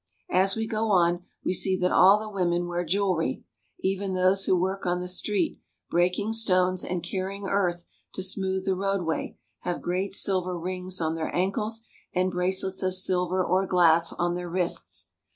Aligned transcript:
As 0.31 0.55
we 0.55 0.65
go 0.65 0.89
on, 0.89 1.25
we 1.45 1.53
see 1.53 1.77
that 1.77 1.91
all 1.91 2.17
the 2.19 2.27
women 2.27 2.65
wear 2.67 2.83
jewelry. 2.83 3.43
Even 3.81 4.15
those 4.15 4.45
who 4.45 4.59
work 4.59 4.83
on 4.83 4.99
the 4.99 5.07
street 5.07 5.59
breaking 5.91 6.33
stones 6.33 6.83
and 6.83 7.03
carrying 7.03 7.45
earth 7.45 7.85
to 8.13 8.23
smooth 8.23 8.65
the 8.65 8.73
roadway 8.75 9.37
have 9.59 9.79
great 9.79 10.13
silver 10.15 10.59
rings 10.59 10.99
on 11.01 11.13
their 11.13 11.29
ankles 11.35 11.83
and 12.15 12.31
bracelets 12.31 12.81
of 12.81 12.95
silver 12.95 13.45
or 13.45 13.67
glass 13.67 14.11
on 14.13 14.33
their 14.33 14.49
wrists. 14.49 15.09